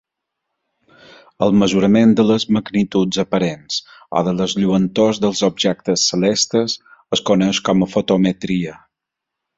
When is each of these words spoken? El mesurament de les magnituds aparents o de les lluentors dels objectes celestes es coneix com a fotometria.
El 1.47 1.51
mesurament 1.63 2.15
de 2.19 2.25
les 2.29 2.45
magnituds 2.57 3.19
aparents 3.25 3.77
o 4.21 4.25
de 4.29 4.35
les 4.39 4.55
lluentors 4.63 5.21
dels 5.27 5.43
objectes 5.49 6.07
celestes 6.13 6.79
es 7.19 7.25
coneix 7.31 7.61
com 7.69 7.85
a 7.85 7.91
fotometria. 7.97 8.79